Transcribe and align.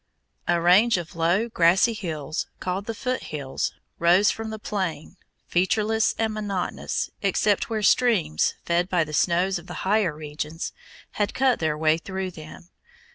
A 0.47 0.59
range 0.59 0.97
of 0.97 1.15
low, 1.15 1.47
grassy 1.47 1.93
hills, 1.93 2.47
called 2.59 2.87
the 2.87 2.95
Foot 2.95 3.21
Hills, 3.25 3.71
rose 3.99 4.31
from 4.31 4.49
the 4.49 4.57
plain, 4.57 5.15
featureless 5.47 6.15
and 6.17 6.33
monotonous, 6.33 7.11
except 7.21 7.69
where 7.69 7.83
streams, 7.83 8.55
fed 8.65 8.89
by 8.89 9.03
the 9.03 9.13
snows 9.13 9.59
of 9.59 9.67
the 9.67 9.75
higher 9.85 10.15
regions, 10.15 10.73
had 11.11 11.35
cut 11.35 11.59
their 11.59 11.77
way 11.77 11.99
through 11.99 12.31
them. 12.31 12.69